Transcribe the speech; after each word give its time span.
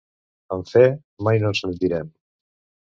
Amb 0.55 0.71
fe, 0.71 0.83
mai 1.29 1.43
no 1.45 1.53
ens 1.53 1.65
rendirem. 1.69 2.13